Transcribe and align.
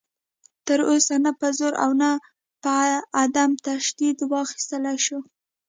تر 0.67 0.79
اوسه 0.89 1.15
نه 1.25 1.31
په 1.39 1.47
زور 1.57 1.73
او 1.83 1.91
نه 2.01 2.09
په 2.63 2.75
عدم 3.21 3.51
تشدد 3.65 4.17
واخیستلی 4.31 4.97
شو 5.05 5.19